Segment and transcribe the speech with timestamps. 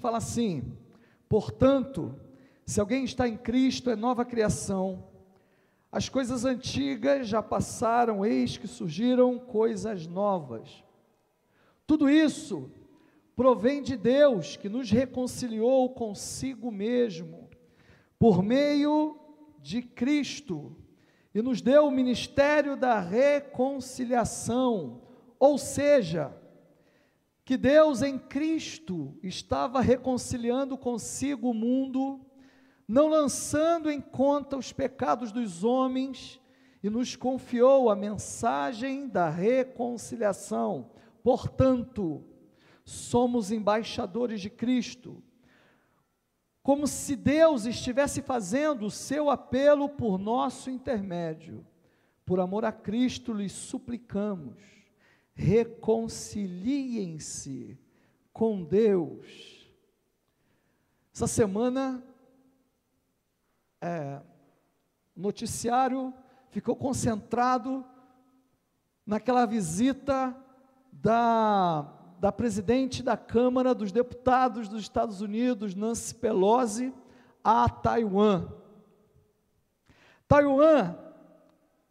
[0.00, 0.76] fala assim:
[1.28, 2.14] portanto,
[2.66, 5.04] se alguém está em Cristo, é nova criação.
[5.90, 10.82] As coisas antigas já passaram, eis que surgiram coisas novas.
[11.86, 12.70] Tudo isso
[13.36, 17.48] provém de Deus, que nos reconciliou consigo mesmo,
[18.18, 19.18] por meio
[19.60, 20.76] de Cristo,
[21.34, 25.02] e nos deu o ministério da reconciliação,
[25.38, 26.34] ou seja,
[27.44, 32.24] que Deus em Cristo estava reconciliando consigo o mundo,
[32.88, 36.40] não lançando em conta os pecados dos homens,
[36.82, 40.90] e nos confiou a mensagem da reconciliação.
[41.22, 42.22] Portanto,
[42.84, 45.22] somos embaixadores de Cristo,
[46.62, 51.66] como se Deus estivesse fazendo o seu apelo por nosso intermédio.
[52.24, 54.73] Por amor a Cristo lhes suplicamos
[55.34, 57.78] reconciliem-se
[58.32, 59.68] com Deus.
[61.12, 62.02] Essa semana,
[63.80, 64.20] é,
[65.16, 66.12] o noticiário
[66.50, 67.84] ficou concentrado
[69.06, 70.36] naquela visita
[70.90, 71.82] da,
[72.18, 76.94] da presidente da Câmara dos Deputados dos Estados Unidos, Nancy Pelosi,
[77.42, 78.48] a Taiwan.
[80.26, 80.96] Taiwan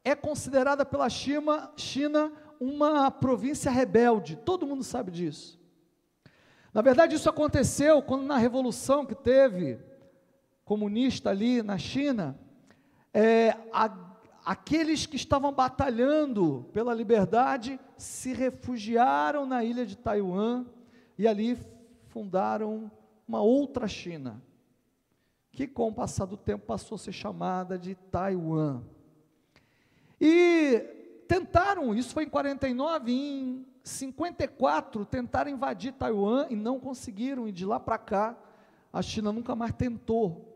[0.04, 5.60] é considerada pela China, China uma província rebelde, todo mundo sabe disso.
[6.74, 9.80] Na verdade, isso aconteceu quando na revolução que teve
[10.66, 12.38] comunista ali na China,
[13.14, 13.96] é, a,
[14.44, 20.66] aqueles que estavam batalhando pela liberdade se refugiaram na ilha de Taiwan
[21.18, 21.58] e ali
[22.08, 22.92] fundaram
[23.28, 24.42] uma outra China,
[25.52, 28.82] que com o passar do tempo passou a ser chamada de Taiwan.
[30.20, 37.52] E tentaram, isso foi em 49, em 54 tentaram invadir Taiwan e não conseguiram, e
[37.52, 38.38] de lá para cá
[38.92, 40.54] a China nunca mais tentou.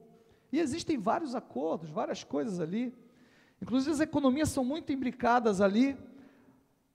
[0.51, 2.93] E existem vários acordos, várias coisas ali.
[3.61, 5.97] Inclusive as economias são muito imbricadas ali.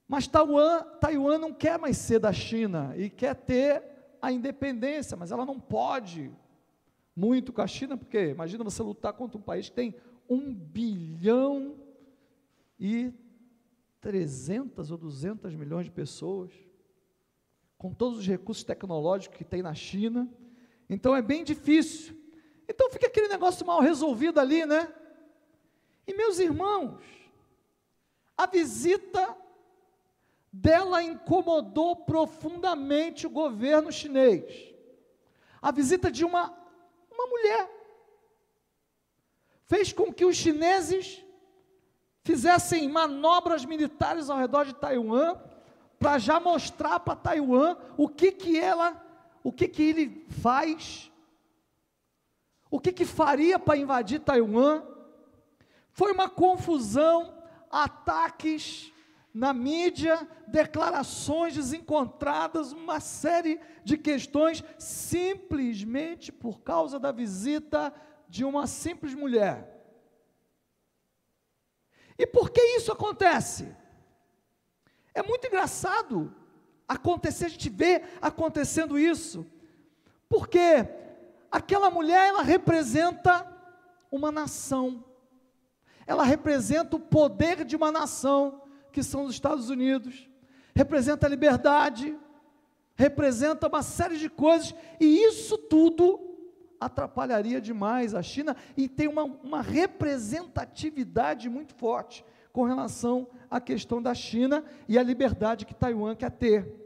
[0.08, 3.82] Mas Taiwan, Taiwan não quer mais ser da China e quer ter
[4.20, 6.30] a independência, mas ela não pode
[7.14, 9.94] muito com a China, porque imagina você lutar contra um país que tem
[10.28, 11.74] um bilhão
[12.78, 13.12] e
[14.02, 16.50] 300 ou 200 milhões de pessoas,
[17.78, 20.28] com todos os recursos tecnológicos que tem na China.
[20.90, 22.14] Então é bem difícil.
[22.68, 24.92] Então fica aquele negócio mal resolvido ali, né?
[26.06, 27.00] E meus irmãos,
[28.36, 29.36] a visita
[30.52, 34.74] dela incomodou profundamente o governo chinês.
[35.60, 36.52] A visita de uma,
[37.08, 37.70] uma mulher
[39.66, 41.24] fez com que os chineses
[42.22, 45.36] fizessem manobras militares ao redor de Taiwan,
[45.98, 49.00] para já mostrar para Taiwan o que que ela,
[49.42, 51.10] o que que ele faz,
[52.70, 54.82] o que que faria para invadir Taiwan.
[55.92, 58.92] Foi uma confusão, ataques
[59.32, 67.92] na mídia, declarações desencontradas, uma série de questões, simplesmente por causa da visita
[68.28, 69.71] de uma simples mulher.
[72.22, 73.74] E por que isso acontece?
[75.12, 76.32] É muito engraçado
[76.86, 79.44] acontecer, a gente vê acontecendo isso,
[80.28, 80.86] porque
[81.50, 83.44] aquela mulher, ela representa
[84.08, 85.04] uma nação,
[86.06, 88.62] ela representa o poder de uma nação,
[88.92, 90.30] que são os Estados Unidos,
[90.76, 92.16] representa a liberdade,
[92.94, 96.31] representa uma série de coisas, e isso tudo
[96.84, 104.02] atrapalharia demais a China e tem uma, uma representatividade muito forte com relação à questão
[104.02, 106.82] da China e a liberdade que Taiwan quer ter.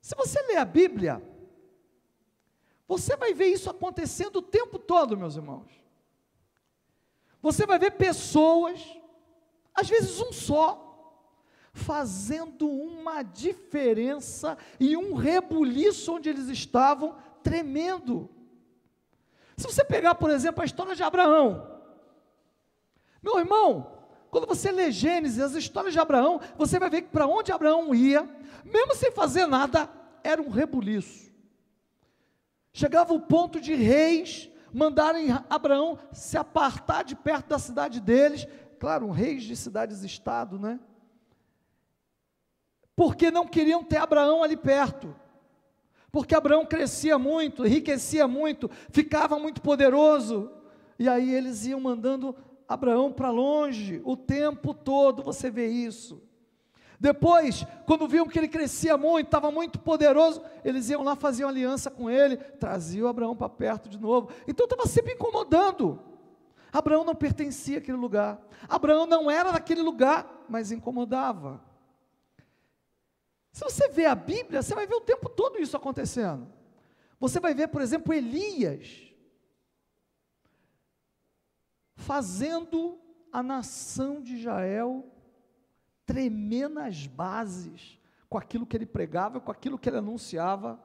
[0.00, 1.22] Se você ler a Bíblia,
[2.88, 5.70] você vai ver isso acontecendo o tempo todo, meus irmãos.
[7.40, 8.80] Você vai ver pessoas,
[9.74, 10.92] às vezes um só,
[11.72, 18.30] fazendo uma diferença e um rebuliço onde eles estavam, tremendo.
[19.56, 21.70] Se você pegar, por exemplo, a história de Abraão,
[23.22, 23.92] meu irmão,
[24.30, 27.94] quando você lê Gênesis, as histórias de Abraão, você vai ver que para onde Abraão
[27.94, 28.28] ia,
[28.64, 29.88] mesmo sem fazer nada,
[30.24, 31.30] era um rebuliço.
[32.72, 38.46] Chegava o ponto de reis mandarem Abraão se apartar de perto da cidade deles,
[38.80, 40.80] claro, reis de cidades-estado, né?
[42.96, 45.14] Porque não queriam ter Abraão ali perto
[46.12, 50.52] porque Abraão crescia muito, enriquecia muito, ficava muito poderoso,
[50.98, 52.36] e aí eles iam mandando
[52.68, 56.22] Abraão para longe o tempo todo, você vê isso.
[57.00, 61.90] Depois, quando viam que ele crescia muito, estava muito poderoso, eles iam lá, faziam aliança
[61.90, 64.30] com ele, traziam Abraão para perto de novo.
[64.46, 65.98] Então estava sempre incomodando.
[66.72, 68.40] Abraão não pertencia àquele lugar.
[68.68, 71.60] Abraão não era daquele lugar, mas incomodava.
[73.52, 76.50] Se você vê a Bíblia, você vai ver o tempo todo isso acontecendo.
[77.20, 79.12] Você vai ver, por exemplo, Elias
[81.94, 82.98] fazendo
[83.30, 85.04] a nação de Israel
[86.04, 90.82] tremer nas bases com aquilo que ele pregava, com aquilo que ele anunciava,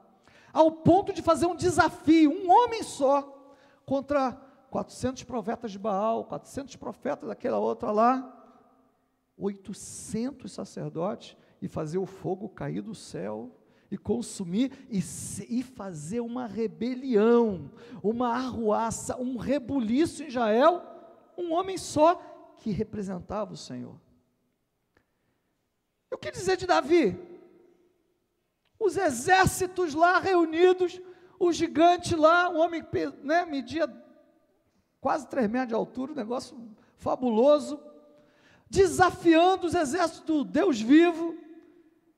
[0.52, 3.54] ao ponto de fazer um desafio, um homem só,
[3.84, 4.32] contra
[4.70, 8.34] 400 profetas de Baal, 400 profetas daquela outra lá,
[9.36, 13.50] 800 sacerdotes, e fazer o fogo cair do céu
[13.90, 17.70] e consumir e, e, fazer uma rebelião,
[18.02, 20.82] uma arruaça, um rebuliço em Israel,
[21.36, 22.16] um homem só
[22.56, 23.98] que representava o Senhor.
[26.10, 27.18] E o que dizer de Davi?
[28.78, 31.00] Os exércitos lá reunidos,
[31.38, 32.84] o gigante lá, um homem
[33.22, 33.88] né, media
[35.00, 36.56] quase 3 metros de altura, um negócio
[36.96, 37.80] fabuloso,
[38.68, 41.36] desafiando os exércitos do Deus vivo,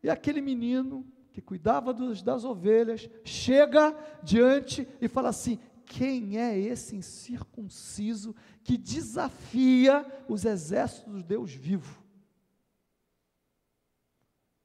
[0.02, 6.58] e aquele menino que cuidava dos, das ovelhas chega diante e fala assim: quem é
[6.58, 12.02] esse incircunciso que desafia os exércitos do Deus vivo?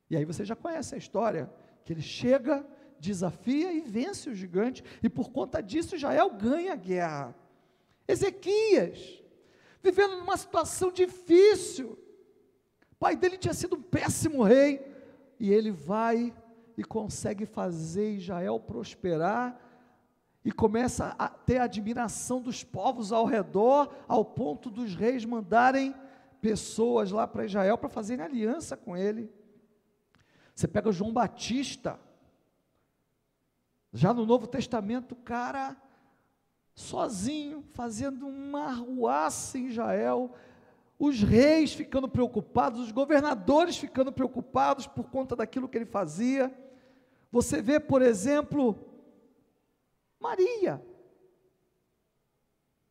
[0.10, 1.52] E aí você já conhece a história,
[1.84, 2.66] que ele chega,
[3.00, 7.36] desafia e vence o gigante, e por conta disso Israel ganha a guerra.
[8.08, 9.24] Ezequias,
[9.82, 11.98] vivendo numa situação difícil,
[13.06, 14.80] pai dele tinha sido um péssimo rei,
[15.40, 16.34] e ele vai
[16.78, 19.60] e consegue fazer Israel prosperar,
[20.44, 25.96] e começa a ter admiração dos povos ao redor, ao ponto dos reis mandarem
[26.40, 29.34] pessoas lá para Israel para fazerem aliança com ele.
[30.54, 32.00] Você pega João Batista,
[33.92, 35.76] já no Novo Testamento, o cara
[36.76, 40.32] sozinho, fazendo uma arruaça em Israel,
[40.98, 46.54] os reis ficando preocupados, os governadores ficando preocupados por conta daquilo que ele fazia.
[47.32, 48.78] Você vê, por exemplo,
[50.20, 50.82] Maria,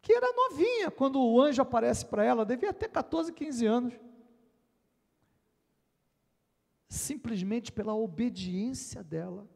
[0.02, 3.94] que era novinha quando o anjo aparece para ela, devia ter 14, 15 anos
[6.94, 9.48] simplesmente pela obediência dela,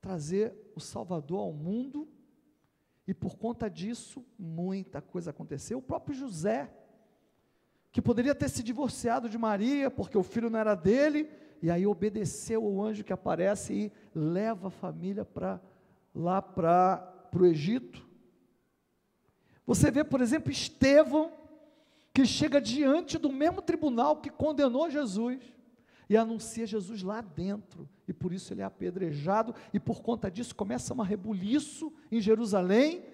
[0.00, 2.08] trazer o Salvador ao mundo,
[3.06, 5.78] e por conta disso, muita coisa aconteceu.
[5.78, 6.70] O próprio José,
[7.92, 11.30] que poderia ter se divorciado de Maria, porque o filho não era dele,
[11.62, 15.60] e aí obedeceu o anjo que aparece e leva a família para
[16.14, 18.06] lá para o Egito.
[19.66, 21.32] Você vê, por exemplo, Estevão,
[22.12, 25.38] que chega diante do mesmo tribunal que condenou Jesus
[26.08, 30.54] e anuncia Jesus lá dentro, e por isso ele é apedrejado, e por conta disso
[30.54, 33.04] começa uma rebuliço em Jerusalém,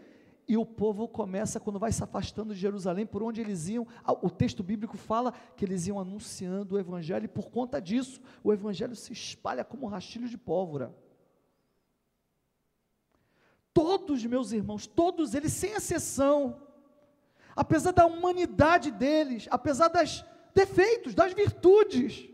[0.47, 3.87] e o povo começa, quando vai se afastando de Jerusalém, por onde eles iam,
[4.21, 8.53] o texto bíblico fala que eles iam anunciando o Evangelho, e por conta disso, o
[8.53, 10.95] Evangelho se espalha como um rastilho de pólvora.
[13.73, 16.61] Todos, meus irmãos, todos eles, sem exceção,
[17.57, 20.23] apesar da humanidade deles, apesar dos
[20.55, 22.29] defeitos, das virtudes,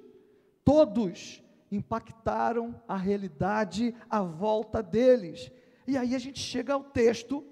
[0.68, 1.42] todos
[1.72, 5.50] impactaram a realidade à volta deles.
[5.86, 7.42] E aí a gente chega ao texto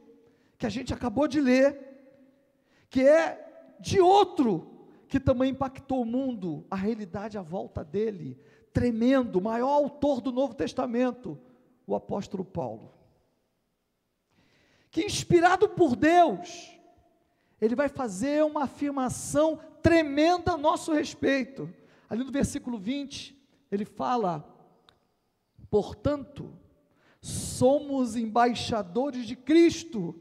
[0.59, 1.81] que a gente acabou de ler,
[2.91, 4.71] que é de outro
[5.09, 8.39] que também impactou o mundo, a realidade à volta dele,
[8.71, 11.41] tremendo, maior autor do Novo Testamento,
[11.87, 12.93] o apóstolo Paulo.
[14.91, 16.79] Que inspirado por Deus,
[17.59, 21.73] ele vai fazer uma afirmação tremenda a nosso respeito.
[22.09, 23.37] Ali no versículo 20,
[23.71, 24.45] ele fala:
[25.71, 26.53] portanto,
[27.21, 30.15] somos embaixadores de Cristo,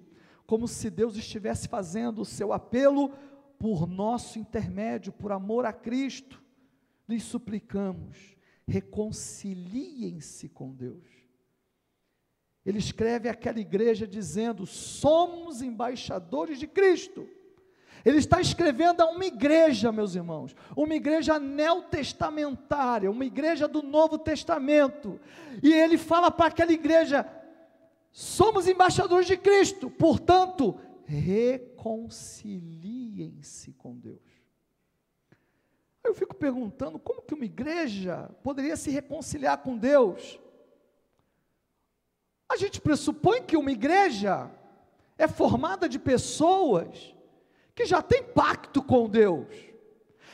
[0.46, 3.10] como se Deus estivesse fazendo o seu apelo
[3.60, 6.42] por nosso intermédio, por amor a Cristo.
[7.08, 8.36] Lhes suplicamos,
[8.68, 11.06] reconciliem-se com Deus.
[12.66, 17.30] Ele escreve àquela igreja dizendo: somos embaixadores de Cristo.
[18.06, 24.20] Ele está escrevendo a uma igreja, meus irmãos, uma igreja neotestamentária, uma igreja do Novo
[24.20, 25.20] Testamento.
[25.64, 27.28] E ele fala para aquela igreja:
[28.12, 34.22] somos embaixadores de Cristo, portanto, reconciliem-se com Deus.
[36.04, 40.40] Eu fico perguntando como que uma igreja poderia se reconciliar com Deus?
[42.48, 44.52] A gente pressupõe que uma igreja
[45.18, 47.15] é formada de pessoas
[47.76, 49.48] que já têm pacto com Deus,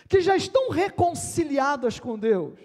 [0.08, 2.60] que já estão reconciliadas com Deus.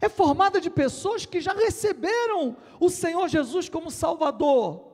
[0.00, 4.88] É formada de pessoas que já receberam o Senhor Jesus como Salvador.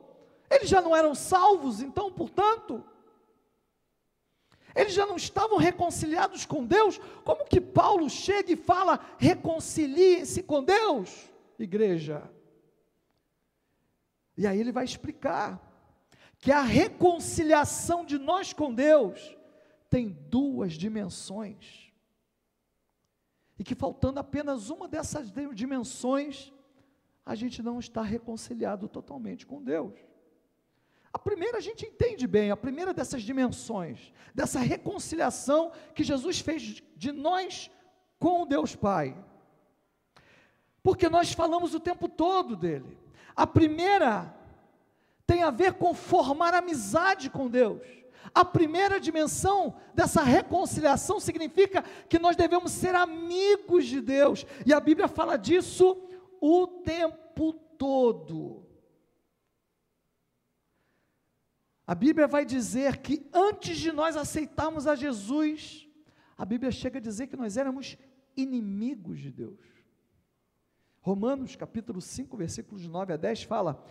[0.49, 2.83] Eles já não eram salvos, então, portanto,
[4.75, 6.99] eles já não estavam reconciliados com Deus.
[7.23, 12.29] Como que Paulo chega e fala: reconcilie-se com Deus, igreja?
[14.35, 15.66] E aí ele vai explicar
[16.39, 19.35] que a reconciliação de nós com Deus
[19.89, 21.91] tem duas dimensões.
[23.57, 26.53] E que faltando apenas uma dessas dimensões,
[27.25, 29.93] a gente não está reconciliado totalmente com Deus.
[31.11, 36.83] A primeira a gente entende bem, a primeira dessas dimensões, dessa reconciliação que Jesus fez
[36.95, 37.71] de nós
[38.19, 39.17] com Deus Pai.
[40.83, 42.97] Porque nós falamos o tempo todo dele.
[43.35, 44.36] A primeira
[45.27, 47.85] tem a ver com formar amizade com Deus.
[48.33, 54.79] A primeira dimensão dessa reconciliação significa que nós devemos ser amigos de Deus, e a
[54.79, 56.01] Bíblia fala disso
[56.39, 58.65] o tempo todo.
[61.85, 65.87] A Bíblia vai dizer que antes de nós aceitarmos a Jesus,
[66.37, 67.97] a Bíblia chega a dizer que nós éramos
[68.35, 69.59] inimigos de Deus.
[70.99, 73.81] Romanos capítulo 5, versículos 9 a 10 fala: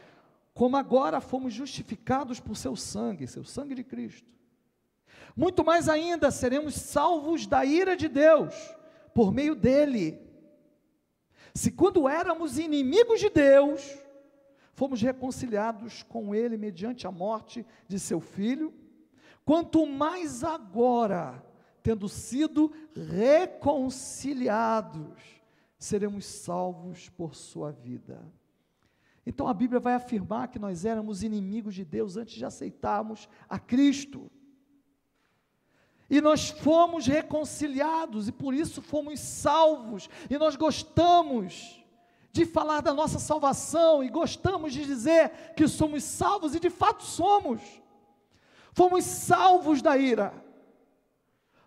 [0.57, 4.33] Como agora fomos justificados por seu sangue, seu sangue de Cristo.
[5.37, 8.55] Muito mais ainda seremos salvos da ira de Deus
[9.15, 10.19] por meio dele.
[11.55, 13.99] Se quando éramos inimigos de Deus,
[14.73, 18.73] fomos reconciliados com ele mediante a morte de seu filho,
[19.45, 21.45] quanto mais agora,
[21.83, 25.21] tendo sido reconciliados,
[25.79, 28.19] seremos salvos por sua vida.
[29.27, 33.59] Então a Bíblia vai afirmar que nós éramos inimigos de Deus antes de aceitarmos a
[33.59, 34.31] Cristo.
[36.09, 40.09] E nós fomos reconciliados e por isso fomos salvos.
[40.31, 41.85] E nós gostamos
[42.31, 47.03] de falar da nossa salvação e gostamos de dizer que somos salvos e de fato
[47.03, 47.61] somos.
[48.73, 50.33] Fomos salvos da ira.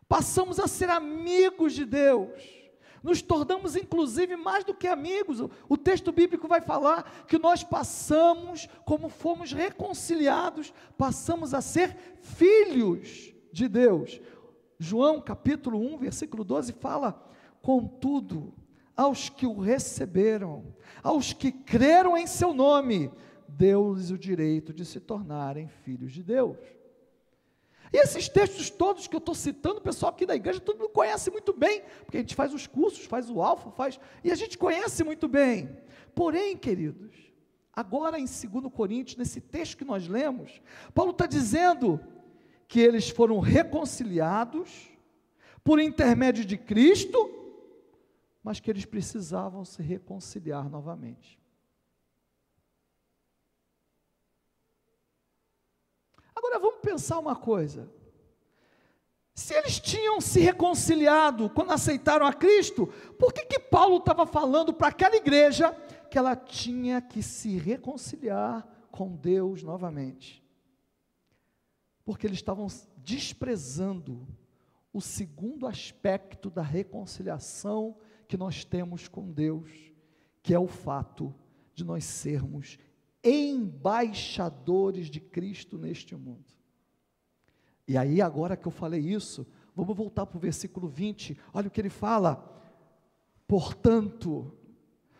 [0.07, 2.58] Passamos a ser amigos de Deus
[3.03, 5.39] nos tornamos inclusive mais do que amigos.
[5.67, 13.33] O texto bíblico vai falar que nós passamos, como fomos reconciliados, passamos a ser filhos
[13.51, 14.21] de Deus.
[14.77, 17.25] João capítulo 1, versículo 12 fala:
[17.61, 18.53] Contudo,
[18.95, 23.11] aos que o receberam, aos que creram em seu nome,
[23.47, 26.57] deu-lhes o direito de se tornarem filhos de Deus.
[27.91, 30.89] E esses textos todos que eu estou citando, o pessoal aqui da igreja, todo mundo
[30.89, 34.35] conhece muito bem, porque a gente faz os cursos, faz o alfa, faz, e a
[34.35, 35.77] gente conhece muito bem.
[36.13, 37.15] Porém, queridos,
[37.73, 40.61] agora em 2 Coríntios, nesse texto que nós lemos,
[40.93, 41.99] Paulo está dizendo
[42.67, 44.89] que eles foram reconciliados
[45.63, 47.35] por intermédio de Cristo,
[48.43, 51.39] mas que eles precisavam se reconciliar novamente.
[56.35, 57.87] Agora vamos pensar uma coisa.
[59.35, 64.73] Se eles tinham se reconciliado quando aceitaram a Cristo, por que, que Paulo estava falando
[64.73, 65.71] para aquela igreja
[66.09, 70.43] que ela tinha que se reconciliar com Deus novamente?
[72.03, 72.65] Porque eles estavam
[72.97, 74.27] desprezando
[74.91, 77.95] o segundo aspecto da reconciliação
[78.27, 79.69] que nós temos com Deus,
[80.41, 81.33] que é o fato
[81.75, 82.79] de nós sermos
[83.23, 86.58] embaixadores de Cristo neste mundo.
[87.89, 91.71] E aí, agora que eu falei isso, vamos voltar para o versículo 20, olha o
[91.71, 92.61] que ele fala.
[93.47, 94.53] Portanto,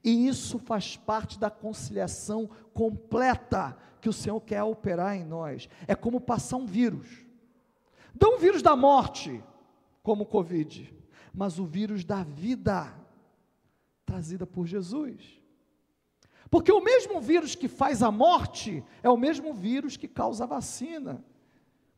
[0.02, 5.68] E isso faz parte da conciliação completa que o Senhor quer operar em nós.
[5.86, 7.26] É como passar um vírus.
[8.18, 9.44] Não o vírus da morte,
[10.02, 10.90] como o Covid,
[11.34, 12.90] mas o vírus da vida,
[14.06, 15.38] trazida por Jesus.
[16.50, 20.46] Porque o mesmo vírus que faz a morte é o mesmo vírus que causa a
[20.46, 21.22] vacina.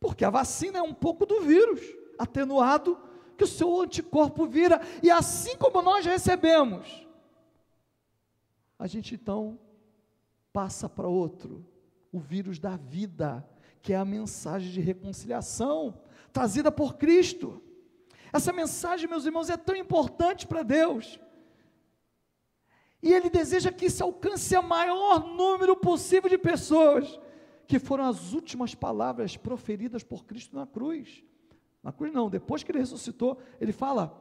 [0.00, 1.80] Porque a vacina é um pouco do vírus,
[2.18, 2.98] atenuado,
[3.38, 7.06] que o seu anticorpo vira, e assim como nós recebemos,
[8.76, 9.56] a gente então
[10.52, 11.64] passa para outro,
[12.10, 13.48] o vírus da vida,
[13.80, 16.02] que é a mensagem de reconciliação,
[16.32, 17.62] trazida por Cristo.
[18.32, 21.20] Essa mensagem, meus irmãos, é tão importante para Deus.
[23.00, 27.20] E Ele deseja que isso alcance o maior número possível de pessoas,
[27.68, 31.22] que foram as últimas palavras proferidas por Cristo na cruz.
[31.88, 34.14] Na cruz não, depois que Ele ressuscitou, Ele fala: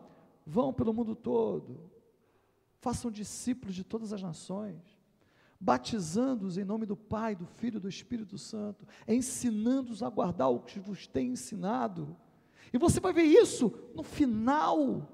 [0.46, 1.92] vão pelo mundo todo,
[2.80, 4.82] façam discípulos de todas as nações,
[5.60, 10.62] batizando-os em nome do Pai, do Filho e do Espírito Santo, ensinando-os a guardar o
[10.62, 12.16] que vos tem ensinado.
[12.72, 15.06] E você vai ver isso no final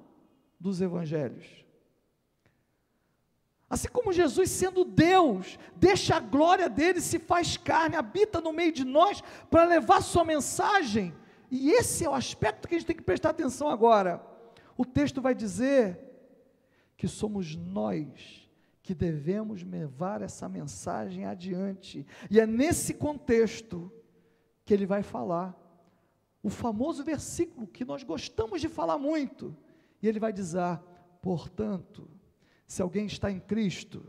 [0.60, 1.65] dos evangelhos.
[3.67, 8.72] Assim como Jesus, sendo Deus, deixa a glória dele, se faz carne, habita no meio
[8.72, 11.15] de nós para levar sua mensagem.
[11.55, 14.20] E esse é o aspecto que a gente tem que prestar atenção agora.
[14.75, 16.00] O texto vai dizer
[16.98, 18.50] que somos nós
[18.81, 22.07] que devemos levar essa mensagem adiante.
[22.31, 23.92] E é nesse contexto
[24.66, 25.55] que ele vai falar
[26.42, 29.55] o famoso versículo que nós gostamos de falar muito.
[30.01, 30.79] E ele vai dizer:
[31.22, 32.09] portanto,
[32.66, 34.03] se alguém está em Cristo,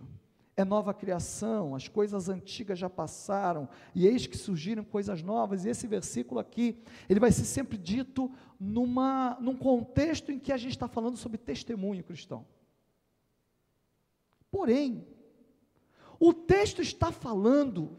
[0.57, 5.69] é nova criação, as coisas antigas já passaram, e eis que surgiram coisas novas, e
[5.69, 10.73] esse versículo aqui, ele vai ser sempre dito numa, num contexto em que a gente
[10.73, 12.47] está falando sobre testemunho cristão.
[14.51, 15.05] Porém,
[16.21, 17.99] o texto está falando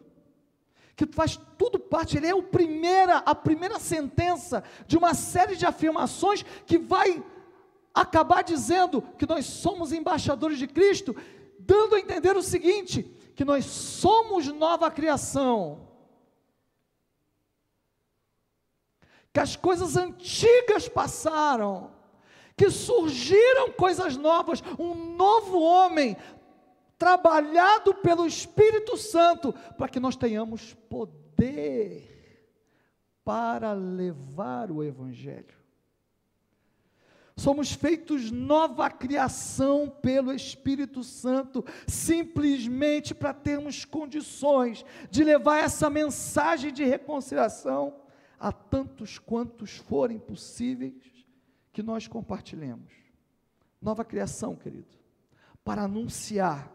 [0.96, 5.66] que faz tudo parte, ele é o primeira, a primeira sentença de uma série de
[5.66, 7.22] afirmações que vai
[7.94, 11.14] acabar dizendo que nós somos embaixadores de Cristo,
[11.60, 13.04] dando a entender o seguinte:
[13.36, 15.86] que nós somos nova criação.
[19.34, 21.92] Que as coisas antigas passaram,
[22.56, 26.16] que surgiram coisas novas, um novo homem,
[26.98, 32.16] trabalhado pelo Espírito Santo, para que nós tenhamos poder
[33.26, 35.65] para levar o Evangelho.
[37.38, 46.72] Somos feitos nova criação pelo Espírito Santo, simplesmente para termos condições de levar essa mensagem
[46.72, 48.02] de reconciliação
[48.40, 50.94] a tantos quantos forem possíveis
[51.74, 52.94] que nós compartilhemos.
[53.82, 54.98] Nova criação, querido,
[55.64, 56.74] para anunciar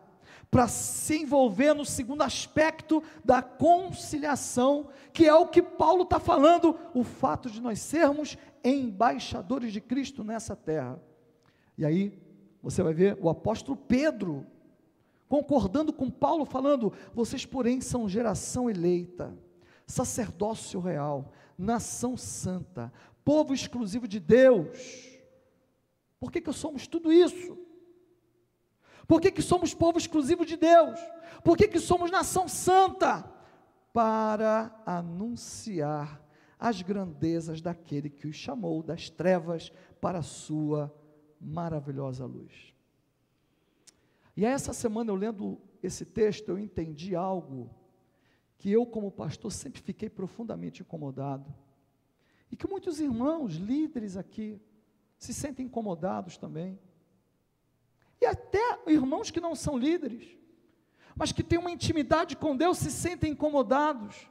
[0.51, 6.77] para se envolver no segundo aspecto da conciliação, que é o que Paulo está falando,
[6.93, 11.01] o fato de nós sermos embaixadores de Cristo nessa terra.
[11.77, 12.19] E aí,
[12.63, 14.47] você vai ver o apóstolo Pedro
[15.29, 19.37] concordando com Paulo, falando: vocês, porém, são geração eleita,
[19.87, 22.93] sacerdócio real, nação santa,
[23.25, 24.79] povo exclusivo de Deus.
[26.19, 27.57] Por que, que somos tudo isso?
[29.07, 31.01] Por que, que somos povo exclusivo de Deus?
[31.43, 33.25] Por que, que somos nação santa?
[33.93, 36.23] Para anunciar
[36.61, 40.95] as grandezas daquele que os chamou das trevas para a sua
[41.41, 42.75] maravilhosa luz.
[44.37, 47.75] E essa semana eu lendo esse texto, eu entendi algo
[48.59, 51.53] que eu, como pastor, sempre fiquei profundamente incomodado.
[52.53, 54.61] E que muitos irmãos, líderes aqui,
[55.17, 56.79] se sentem incomodados também.
[58.21, 60.37] E até irmãos que não são líderes,
[61.17, 64.29] mas que têm uma intimidade com Deus, se sentem incomodados.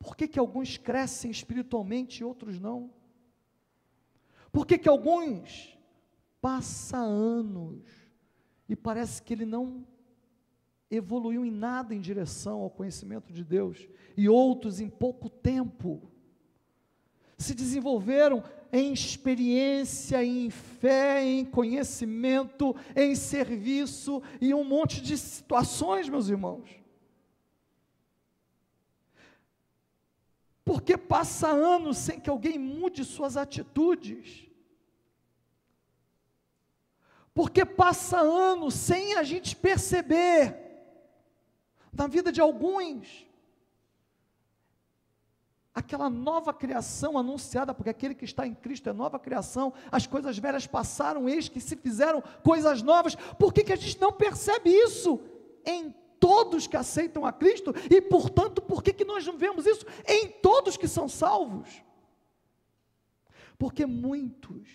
[0.00, 2.90] Por que, que alguns crescem espiritualmente e outros não?
[4.50, 5.78] Por que, que alguns
[6.40, 7.84] passam anos
[8.68, 9.86] e parece que ele não
[10.90, 16.10] evoluiu em nada em direção ao conhecimento de Deus, e outros em pouco tempo
[17.38, 26.08] se desenvolveram em experiência, em fé, em conhecimento, em serviço e um monte de situações,
[26.08, 26.79] meus irmãos.
[30.64, 34.46] Porque passa anos sem que alguém mude suas atitudes.
[37.32, 40.56] Porque passa anos sem a gente perceber
[41.92, 43.26] na vida de alguns
[45.72, 50.36] aquela nova criação anunciada, porque aquele que está em Cristo é nova criação, as coisas
[50.38, 54.70] velhas passaram, eis que se fizeram coisas novas, por que, que a gente não percebe
[54.70, 55.20] isso
[55.64, 59.86] em todos que aceitam a Cristo, e portanto, por que, que nós não vemos isso
[60.06, 61.82] em todos que são salvos?
[63.58, 64.68] Porque muitos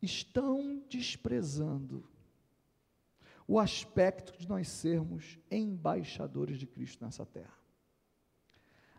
[0.00, 2.08] estão desprezando
[3.46, 7.56] o aspecto de nós sermos embaixadores de Cristo nessa terra.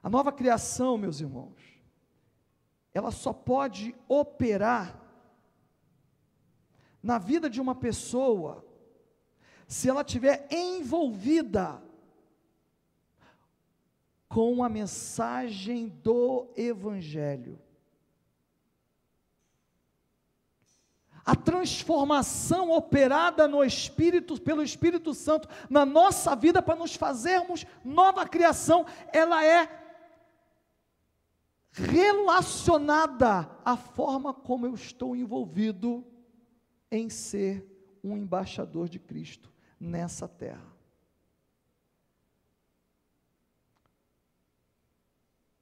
[0.01, 1.61] A nova criação, meus irmãos,
[2.93, 4.99] ela só pode operar
[7.01, 8.65] na vida de uma pessoa
[9.69, 11.79] se ela tiver envolvida
[14.27, 17.61] com a mensagem do evangelho.
[21.23, 28.27] A transformação operada no Espírito, pelo Espírito Santo, na nossa vida, para nos fazermos nova
[28.27, 29.69] criação, ela é
[31.71, 36.03] relacionada à forma como eu estou envolvido
[36.89, 37.63] em ser
[38.03, 40.69] um embaixador de Cristo nessa terra.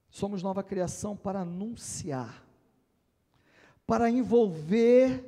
[0.09, 2.43] Somos nova criação para anunciar,
[3.85, 5.23] para envolver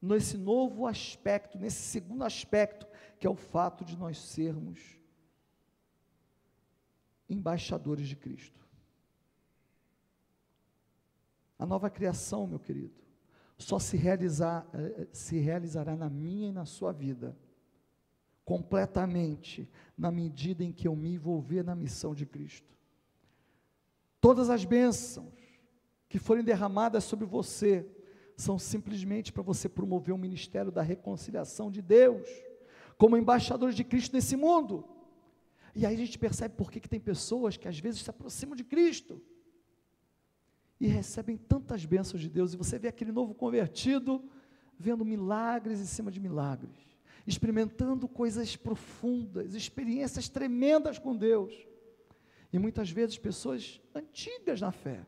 [0.00, 2.86] nesse novo aspecto, nesse segundo aspecto,
[3.18, 4.98] que é o fato de nós sermos
[7.28, 8.64] embaixadores de Cristo.
[11.58, 13.02] A nova criação, meu querido,
[13.56, 17.36] só se, realizar, eh, eh, se realizará na minha e na sua vida,
[18.44, 22.74] completamente, na medida em que eu me envolver na missão de Cristo.
[24.20, 25.32] Todas as bênçãos
[26.14, 27.84] que forem derramadas sobre você,
[28.36, 32.28] são simplesmente para você promover o ministério da reconciliação de Deus,
[32.96, 34.88] como embaixadores de Cristo nesse mundo.
[35.74, 38.54] E aí a gente percebe por que, que tem pessoas que às vezes se aproximam
[38.54, 39.20] de Cristo
[40.80, 44.22] e recebem tantas bênçãos de Deus, e você vê aquele novo convertido
[44.78, 46.93] vendo milagres em cima de milagres,
[47.26, 51.54] experimentando coisas profundas, experiências tremendas com Deus.
[52.52, 55.04] E muitas vezes pessoas antigas na fé,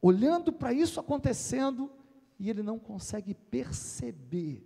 [0.00, 1.90] olhando para isso acontecendo,
[2.38, 4.64] e ele não consegue perceber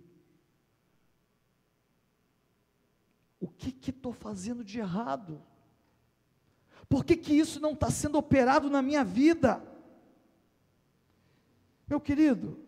[3.39, 5.41] o que estou fazendo de errado.
[6.87, 9.63] Por que, que isso não está sendo operado na minha vida?
[11.87, 12.59] Meu querido,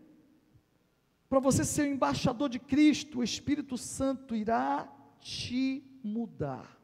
[1.33, 4.87] para você ser o embaixador de Cristo, o Espírito Santo irá
[5.19, 6.79] te mudar.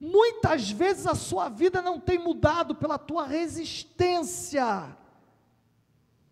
[0.00, 4.96] Muitas vezes a sua vida não tem mudado pela tua resistência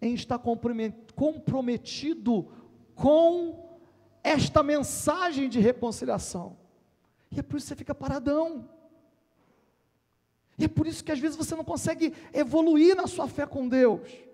[0.01, 2.51] em estar comprometido
[2.95, 3.79] com
[4.25, 6.57] esta mensagem de reconciliação.
[7.31, 8.67] E é por isso que você fica paradão.
[10.59, 13.69] E é por isso que às vezes você não consegue evoluir na sua fé com
[13.69, 14.28] Deus.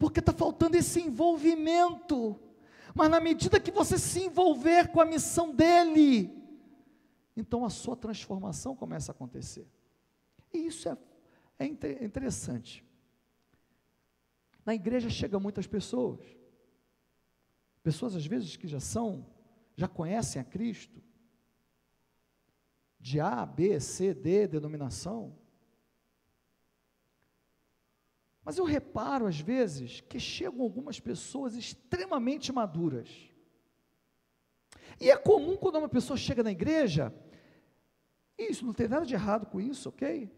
[0.00, 2.40] Porque está faltando esse envolvimento.
[2.94, 6.34] Mas na medida que você se envolver com a missão dEle,
[7.36, 9.68] então a sua transformação começa a acontecer.
[10.54, 10.96] E isso é,
[11.58, 12.82] é interessante.
[14.64, 16.20] Na igreja chegam muitas pessoas.
[17.82, 19.26] Pessoas às vezes que já são,
[19.76, 21.02] já conhecem a Cristo,
[22.98, 25.36] de A, B, C, D denominação.
[28.50, 33.08] Mas eu reparo, às vezes, que chegam algumas pessoas extremamente maduras.
[35.00, 37.14] E é comum quando uma pessoa chega na igreja,
[38.36, 40.28] isso não tem nada de errado com isso, ok?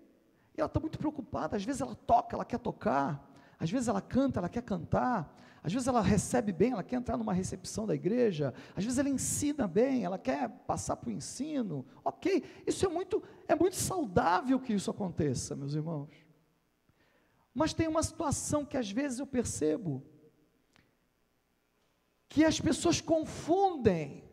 [0.54, 3.26] E ela está muito preocupada, às vezes ela toca, ela quer tocar,
[3.58, 7.16] às vezes ela canta, ela quer cantar, às vezes ela recebe bem, ela quer entrar
[7.16, 11.86] numa recepção da igreja, às vezes ela ensina bem, ela quer passar para o ensino.
[12.04, 16.21] Ok, isso é muito, é muito saudável que isso aconteça, meus irmãos.
[17.54, 20.02] Mas tem uma situação que às vezes eu percebo
[22.28, 24.24] que as pessoas confundem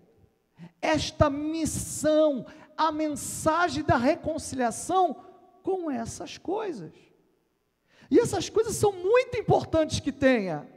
[0.81, 2.45] esta missão,
[2.77, 5.25] a mensagem da reconciliação
[5.61, 6.93] com essas coisas.
[8.09, 10.67] E essas coisas são muito importantes que tenha.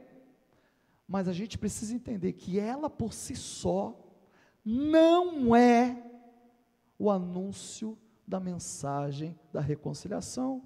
[1.07, 3.97] Mas a gente precisa entender que ela por si só
[4.63, 6.01] não é
[6.99, 10.61] o anúncio da mensagem da reconciliação.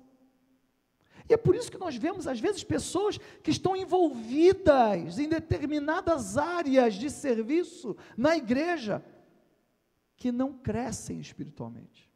[1.30, 6.38] E é por isso que nós vemos, às vezes, pessoas que estão envolvidas em determinadas
[6.38, 9.04] áreas de serviço na igreja,
[10.16, 12.10] que não crescem espiritualmente.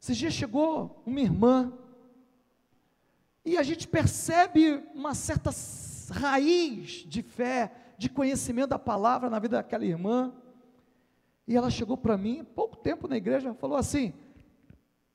[0.00, 1.72] Esses dias chegou uma irmã,
[3.44, 5.50] e a gente percebe uma certa
[6.10, 10.32] raiz de fé, de conhecimento da palavra na vida daquela irmã.
[11.46, 14.14] E ela chegou para mim, pouco tempo na igreja, falou assim: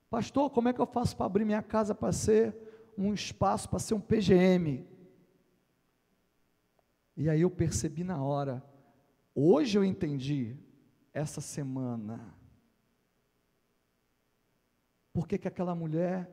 [0.10, 2.56] Pastor, como é que eu faço para abrir minha casa para ser
[2.98, 4.88] um espaço, para ser um PGM?
[7.16, 8.64] E aí eu percebi na hora,
[9.36, 10.58] hoje eu entendi,
[11.14, 12.34] essa semana,
[15.12, 16.32] por que, que aquela mulher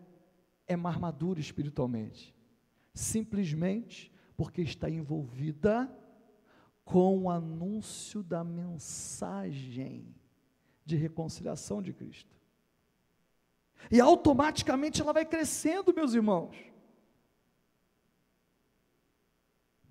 [0.66, 2.34] é mais madura espiritualmente?
[2.94, 5.90] Simplesmente porque está envolvida
[6.84, 10.14] com o anúncio da mensagem
[10.84, 12.35] de reconciliação de Cristo.
[13.90, 16.56] E automaticamente ela vai crescendo, meus irmãos.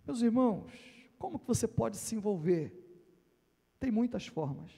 [0.05, 0.71] Meus irmãos,
[1.17, 2.73] como que você pode se envolver?
[3.79, 4.71] Tem muitas formas.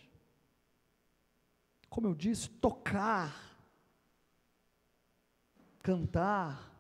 [1.90, 3.58] Como eu disse, tocar,
[5.82, 6.74] cantar,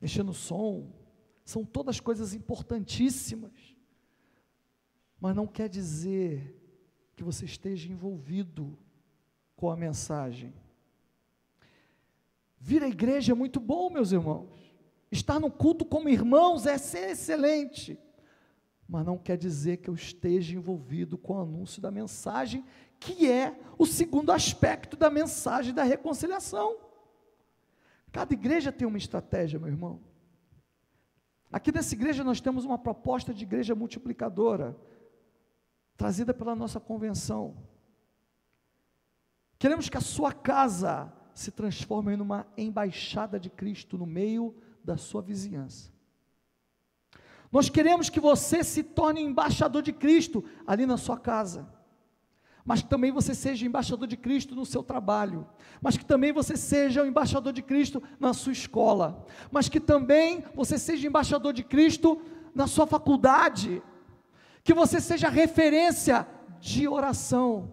[0.00, 0.92] mexer no som,
[1.44, 3.76] são todas coisas importantíssimas.
[5.20, 6.54] Mas não quer dizer
[7.16, 8.78] que você esteja envolvido
[9.56, 10.54] com a mensagem.
[12.60, 14.74] Vir à igreja é muito bom, meus irmãos.
[15.10, 17.98] Estar no culto como irmãos é excelente.
[18.88, 22.64] Mas não quer dizer que eu esteja envolvido com o anúncio da mensagem,
[22.98, 26.76] que é o segundo aspecto da mensagem da reconciliação.
[28.10, 30.00] Cada igreja tem uma estratégia, meu irmão.
[31.52, 34.76] Aqui nessa igreja nós temos uma proposta de igreja multiplicadora,
[35.96, 37.56] trazida pela nossa convenção.
[39.58, 44.96] Queremos que a sua casa se transforme em uma embaixada de Cristo no meio da
[44.96, 45.92] sua vizinhança.
[47.50, 51.78] Nós queremos que você se torne embaixador de Cristo ali na sua casa
[52.68, 55.48] mas que também você seja embaixador de Cristo no seu trabalho,
[55.80, 60.44] mas que também você seja o embaixador de Cristo na sua escola, mas que também
[60.54, 62.20] você seja embaixador de Cristo
[62.54, 63.82] na sua faculdade,
[64.62, 66.28] que você seja referência
[66.60, 67.72] de oração,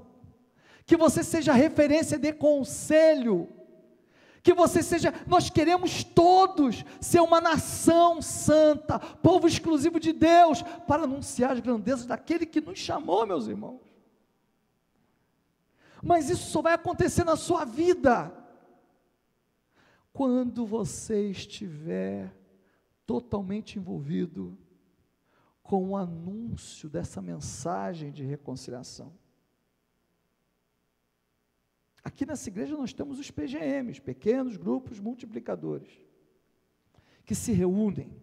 [0.86, 3.50] que você seja referência de conselho,
[4.46, 11.04] que você seja, nós queremos todos ser uma nação santa, povo exclusivo de Deus, para
[11.04, 13.86] anunciar as grandezas daquele que nos chamou, meus irmãos
[16.06, 18.32] mas isso só vai acontecer na sua vida
[20.14, 22.32] quando você estiver
[23.08, 24.56] totalmente envolvido
[25.64, 29.12] com o anúncio dessa mensagem de reconciliação.
[32.06, 35.90] Aqui nessa igreja nós temos os PGMs, pequenos grupos multiplicadores,
[37.26, 38.14] que se reúnem.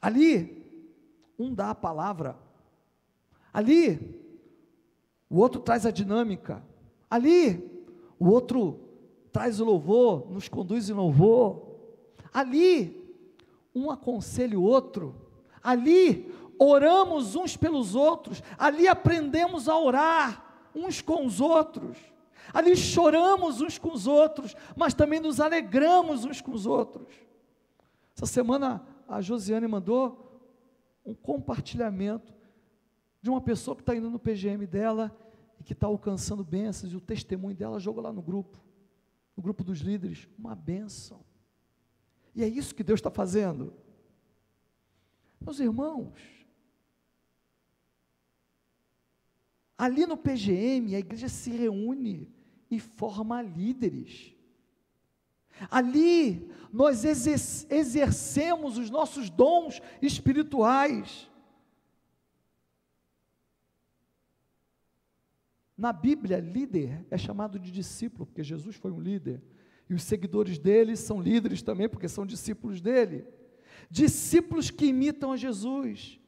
[0.00, 0.64] Ali,
[1.36, 2.38] um dá a palavra.
[3.52, 3.98] Ali,
[5.28, 6.64] o outro traz a dinâmica.
[7.10, 7.84] Ali,
[8.16, 8.78] o outro
[9.32, 11.80] traz o louvor, nos conduz em louvor.
[12.32, 13.12] Ali,
[13.74, 15.16] um aconselha o outro.
[15.60, 18.40] Ali, oramos uns pelos outros.
[18.56, 22.11] Ali, aprendemos a orar uns com os outros.
[22.52, 27.08] Ali, choramos uns com os outros, mas também nos alegramos uns com os outros.
[28.16, 30.42] Essa semana, a Josiane mandou
[31.04, 32.32] um compartilhamento
[33.20, 35.16] de uma pessoa que está indo no PGM dela
[35.60, 38.58] e que está alcançando bênçãos, e o testemunho dela joga lá no grupo,
[39.36, 41.24] no grupo dos líderes, uma bênção.
[42.34, 43.74] E é isso que Deus está fazendo.
[45.40, 46.41] Meus irmãos,
[49.82, 52.32] ali no PGM, a igreja se reúne
[52.70, 54.32] e forma líderes.
[55.68, 61.28] Ali nós exercemos os nossos dons espirituais.
[65.76, 69.42] Na Bíblia, líder é chamado de discípulo, porque Jesus foi um líder.
[69.90, 73.26] E os seguidores dele são líderes também, porque são discípulos dele.
[73.90, 76.20] Discípulos que imitam a Jesus,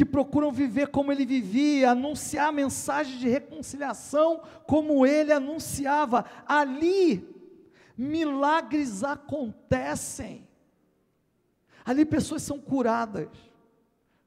[0.00, 6.24] que procuram viver como ele vivia, anunciar a mensagem de reconciliação como ele anunciava.
[6.46, 7.28] Ali,
[7.98, 10.48] milagres acontecem.
[11.84, 13.28] Ali pessoas são curadas,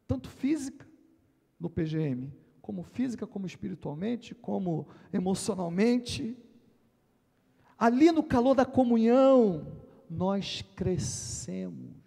[0.08, 0.88] tanto física,
[1.60, 2.32] no PGM,
[2.62, 6.38] como física, como espiritualmente, como emocionalmente.
[7.80, 12.03] Ali no calor da comunhão, nós crescemos.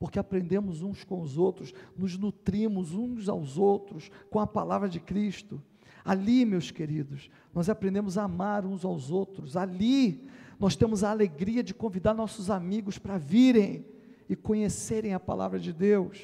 [0.00, 4.98] Porque aprendemos uns com os outros, nos nutrimos uns aos outros com a palavra de
[4.98, 5.62] Cristo.
[6.02, 9.58] Ali, meus queridos, nós aprendemos a amar uns aos outros.
[9.58, 10.26] Ali,
[10.58, 13.84] nós temos a alegria de convidar nossos amigos para virem
[14.26, 16.18] e conhecerem a palavra de Deus.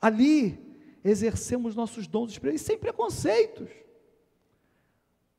[0.00, 0.58] Ali,
[1.04, 3.70] exercemos nossos dons espirituais sem preconceitos.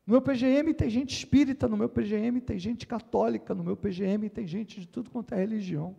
[0.06, 4.30] No meu PGM tem gente espírita, no meu PGM tem gente católica, no meu PGM
[4.30, 5.94] tem gente de tudo quanto é religião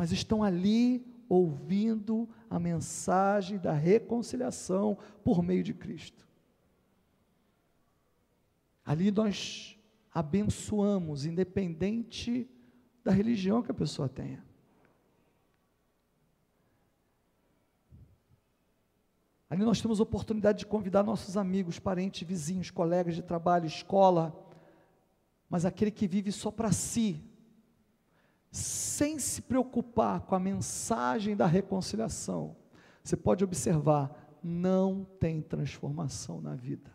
[0.00, 6.26] mas estão ali ouvindo a mensagem da reconciliação por meio de Cristo.
[8.82, 9.78] Ali nós
[10.10, 12.48] abençoamos, independente
[13.04, 14.42] da religião que a pessoa tenha.
[19.50, 24.34] Ali nós temos oportunidade de convidar nossos amigos, parentes, vizinhos, colegas de trabalho, escola,
[25.46, 27.22] mas aquele que vive só para si,
[28.50, 32.56] sem se preocupar com a mensagem da reconciliação,
[33.02, 36.90] você pode observar, não tem transformação na vida.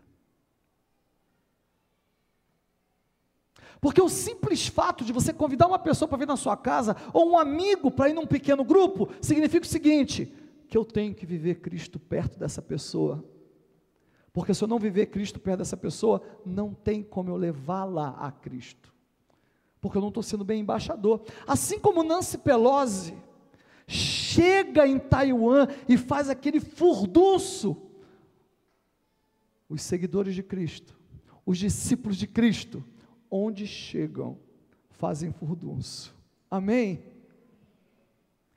[3.80, 7.32] Porque o simples fato de você convidar uma pessoa para vir na sua casa, ou
[7.32, 10.34] um amigo para ir num pequeno grupo, significa o seguinte:
[10.68, 13.24] que eu tenho que viver Cristo perto dessa pessoa.
[14.34, 18.32] Porque se eu não viver Cristo perto dessa pessoa, não tem como eu levá-la a
[18.32, 18.94] Cristo
[19.86, 21.21] porque eu não estou sendo bem embaixador.
[21.45, 23.15] Assim como Nancy Pelosi
[23.86, 27.78] chega em Taiwan e faz aquele furdunço,
[29.69, 31.00] os seguidores de Cristo,
[31.45, 32.84] os discípulos de Cristo,
[33.30, 34.39] onde chegam,
[34.89, 36.15] fazem furdunço.
[36.50, 37.04] Amém?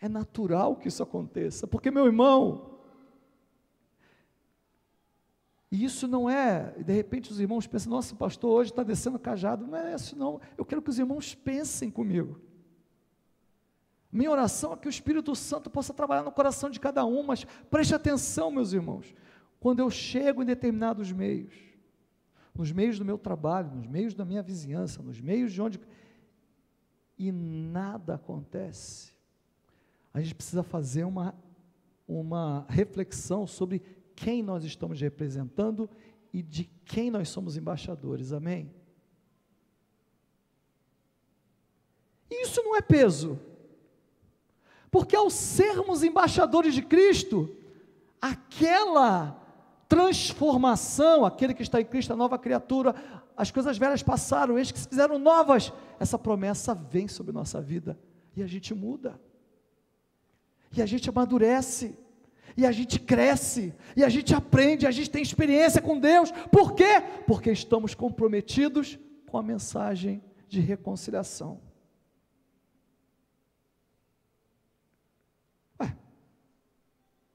[0.01, 2.78] É natural que isso aconteça, porque meu irmão,
[5.71, 9.67] e isso não é, de repente os irmãos pensam, nossa, pastor, hoje está descendo cajado.
[9.67, 10.41] Não é isso, não.
[10.57, 12.41] Eu quero que os irmãos pensem comigo.
[14.11, 17.45] Minha oração é que o Espírito Santo possa trabalhar no coração de cada um, mas
[17.71, 19.15] preste atenção, meus irmãos.
[19.61, 21.55] Quando eu chego em determinados meios,
[22.55, 25.79] nos meios do meu trabalho, nos meios da minha vizinhança, nos meios de onde.
[27.19, 29.13] e nada acontece,
[30.15, 31.35] a gente precisa fazer uma,
[32.07, 33.83] uma reflexão sobre
[34.19, 35.89] quem nós estamos representando
[36.33, 38.75] e de quem nós somos embaixadores, amém?
[42.29, 43.39] Isso não é peso,
[44.91, 47.57] porque ao sermos embaixadores de Cristo,
[48.21, 49.41] aquela
[49.89, 52.97] transformação, aquele que está em Cristo, a nova criatura,
[53.37, 57.97] as coisas velhas passaram, eis que se fizeram novas, essa promessa vem sobre nossa vida
[58.37, 59.21] e a gente muda,
[60.77, 61.97] e a gente amadurece
[62.59, 66.33] e a gente cresce, e a gente aprende, a gente tem experiência com Deus.
[66.51, 67.01] Por quê?
[67.25, 71.61] Porque estamos comprometidos com a mensagem de reconciliação.
[75.81, 75.97] Ué,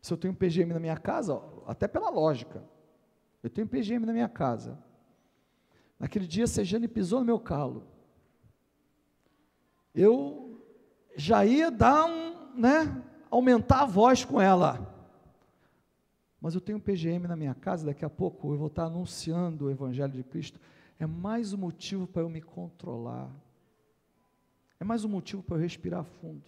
[0.02, 2.62] se eu tenho PGM na minha casa, até pela lógica,
[3.42, 4.78] eu tenho um PGM na minha casa.
[5.98, 7.88] Naquele dia, Sejane pisou no meu calo.
[9.96, 10.62] Eu
[11.16, 14.92] já ia dar um, né, aumentar a voz com ela
[16.44, 19.68] mas eu tenho um PGM na minha casa, daqui a pouco eu vou estar anunciando
[19.68, 20.60] o Evangelho de Cristo.
[21.00, 23.34] É mais um motivo para eu me controlar.
[24.78, 26.44] É mais um motivo para eu respirar fundo.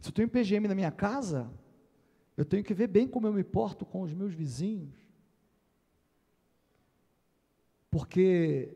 [0.00, 1.50] Se eu tenho um PGM na minha casa,
[2.34, 4.96] eu tenho que ver bem como eu me porto com os meus vizinhos.
[7.90, 8.74] Porque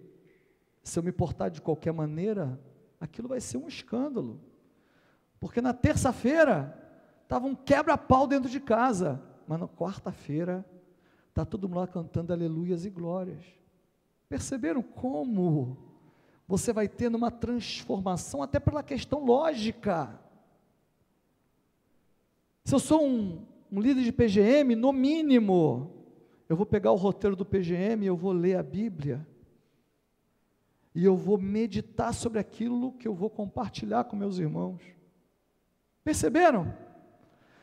[0.83, 2.61] se eu me portar de qualquer maneira,
[3.01, 4.39] aquilo vai ser um escândalo.
[5.41, 6.80] Porque na terça-feira
[7.31, 9.23] Estava um quebra-pau dentro de casa.
[9.47, 10.67] Mas na quarta-feira,
[11.29, 13.45] está todo mundo lá cantando aleluias e glórias.
[14.29, 15.77] Perceberam como
[16.49, 20.21] você vai tendo uma transformação, até pela questão lógica.
[22.65, 26.05] Se eu sou um, um líder de PGM, no mínimo,
[26.49, 29.25] eu vou pegar o roteiro do PGM, eu vou ler a Bíblia,
[30.93, 34.83] e eu vou meditar sobre aquilo que eu vou compartilhar com meus irmãos.
[36.03, 36.90] Perceberam?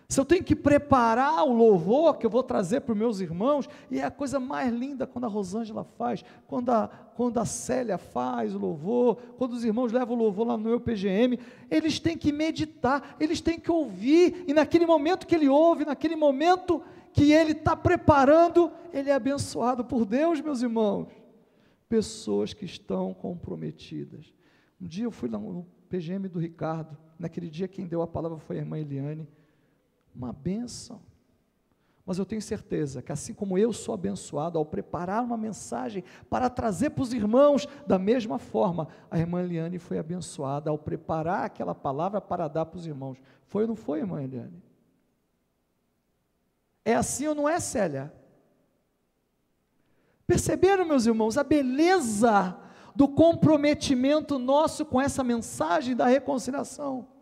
[0.10, 3.68] Se eu tenho que preparar o louvor que eu vou trazer para os meus irmãos,
[3.92, 7.98] e é a coisa mais linda quando a Rosângela faz, quando a, quando a Célia
[7.98, 11.38] faz o louvor, quando os irmãos levam o louvor lá no meu PGM,
[11.70, 16.16] eles têm que meditar, eles têm que ouvir, e naquele momento que ele ouve, naquele
[16.16, 16.82] momento
[17.12, 21.10] que ele está preparando, ele é abençoado por Deus, meus irmãos.
[21.90, 24.34] Pessoas que estão comprometidas.
[24.80, 28.38] Um dia eu fui lá no PGM do Ricardo, naquele dia quem deu a palavra
[28.38, 29.28] foi a irmã Eliane
[30.18, 31.00] uma bênção.
[32.06, 36.50] Mas eu tenho certeza que assim como eu sou abençoado ao preparar uma mensagem para
[36.50, 41.76] trazer para os irmãos, da mesma forma, a irmã Eliane foi abençoada ao preparar aquela
[41.76, 43.18] palavra para dar para os irmãos.
[43.46, 44.64] Foi ou não foi, irmã Eliane?
[46.84, 48.14] É assim ou não é, Célia?
[50.26, 52.58] Perceberam, meus irmãos, a beleza
[52.96, 57.17] do comprometimento nosso com essa mensagem da reconciliação?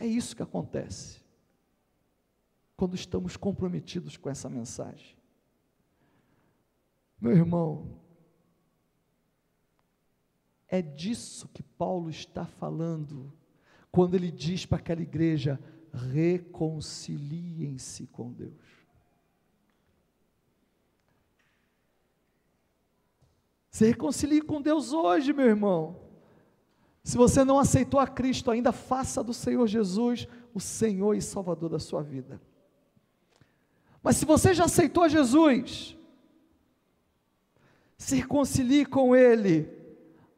[0.00, 1.20] É isso que acontece
[2.74, 5.14] quando estamos comprometidos com essa mensagem.
[7.20, 8.00] Meu irmão,
[10.66, 13.30] é disso que Paulo está falando
[13.92, 15.60] quando ele diz para aquela igreja:
[15.92, 18.56] reconciliem-se com Deus.
[23.70, 26.09] Se reconcilie com Deus hoje, meu irmão.
[27.02, 31.70] Se você não aceitou a Cristo ainda, faça do Senhor Jesus o Senhor e Salvador
[31.70, 32.40] da sua vida.
[34.02, 35.96] Mas se você já aceitou Jesus,
[37.96, 39.68] se reconcilie com Ele,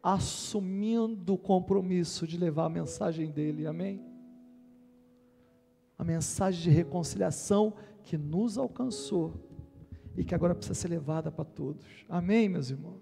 [0.03, 4.05] assumindo o compromisso de levar a mensagem dele, amém?
[5.97, 9.35] A mensagem de reconciliação que nos alcançou
[10.17, 13.01] e que agora precisa ser levada para todos, amém, meus irmãos?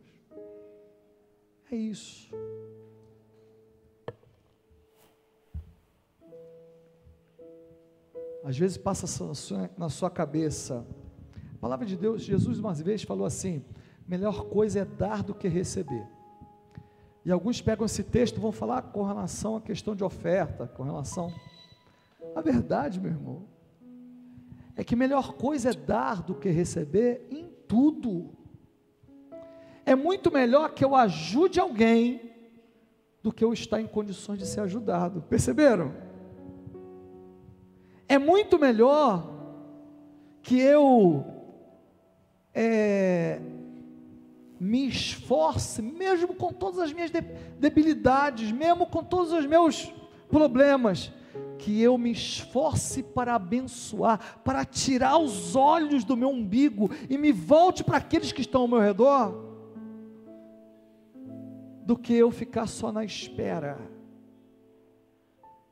[1.72, 2.28] É isso.
[8.50, 9.06] Às vezes passa
[9.78, 10.84] na sua cabeça.
[11.54, 13.64] A palavra de Deus, Jesus uma vez falou assim:
[14.08, 16.04] melhor coisa é dar do que receber.
[17.24, 20.82] E alguns pegam esse texto e vão falar com relação à questão de oferta, com
[20.82, 21.32] relação.
[22.34, 23.44] A verdade, meu irmão,
[24.74, 28.36] é que melhor coisa é dar do que receber em tudo
[29.86, 32.32] é muito melhor que eu ajude alguém
[33.22, 35.22] do que eu estar em condições de ser ajudado.
[35.22, 36.09] Perceberam?
[38.10, 39.24] É muito melhor
[40.42, 41.24] que eu
[42.52, 43.40] é,
[44.58, 47.12] me esforce, mesmo com todas as minhas
[47.56, 49.94] debilidades, mesmo com todos os meus
[50.28, 51.12] problemas,
[51.56, 57.30] que eu me esforce para abençoar, para tirar os olhos do meu umbigo e me
[57.30, 59.50] volte para aqueles que estão ao meu redor
[61.86, 63.78] do que eu ficar só na espera,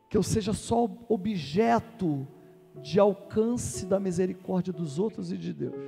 [0.08, 2.26] que eu seja só objeto
[2.82, 5.82] de alcance da misericórdia dos outros e de Deus.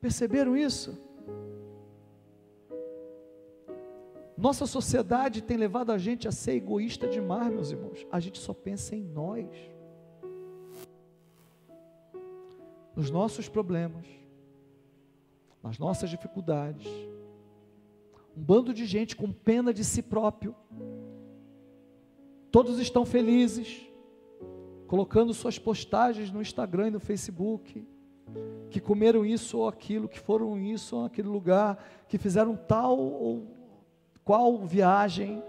[0.00, 0.98] Perceberam isso?
[4.36, 8.06] Nossa sociedade tem levado a gente a ser egoísta demais, meus irmãos.
[8.12, 9.48] A gente só pensa em nós,
[12.94, 14.06] nos nossos problemas,
[15.62, 16.86] nas nossas dificuldades
[18.36, 20.54] um bando de gente com pena de si próprio.
[22.56, 23.86] Todos estão felizes,
[24.86, 27.86] colocando suas postagens no Instagram e no Facebook,
[28.70, 31.76] que comeram isso ou aquilo, que foram isso ou aquele lugar,
[32.08, 33.46] que fizeram tal ou
[34.24, 35.42] qual viagem.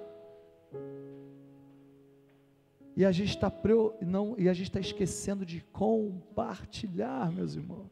[2.94, 3.50] E a gente está
[4.02, 7.90] não, e a gente está esquecendo de compartilhar, meus irmãos.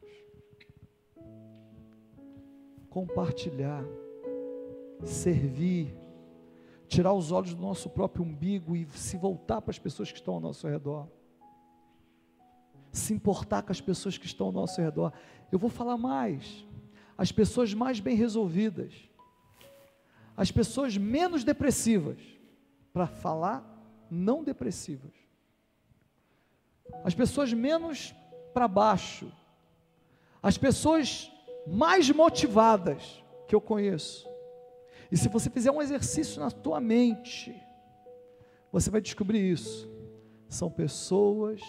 [2.90, 3.86] Compartilhar
[5.06, 5.96] servir,
[6.88, 10.36] tirar os olhos do nosso próprio umbigo e se voltar para as pessoas que estão
[10.36, 11.08] ao nosso redor.
[12.92, 15.12] Se importar com as pessoas que estão ao nosso redor.
[15.52, 16.66] Eu vou falar mais.
[17.18, 18.94] As pessoas mais bem resolvidas,
[20.36, 22.20] as pessoas menos depressivas,
[22.92, 23.64] para falar
[24.10, 25.14] não depressivas,
[27.04, 28.14] as pessoas menos
[28.54, 29.32] para baixo,
[30.42, 31.32] as pessoas
[31.68, 34.28] mais motivadas que eu conheço,
[35.16, 37.56] e se você fizer um exercício na tua mente,
[38.70, 39.90] você vai descobrir isso.
[40.50, 41.62] São pessoas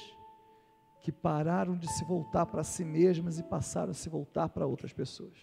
[1.01, 4.93] que pararam de se voltar para si mesmas e passaram a se voltar para outras
[4.93, 5.39] pessoas.